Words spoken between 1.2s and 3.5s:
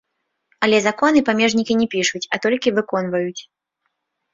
памежнікі не пішуць, а толькі выконваюць.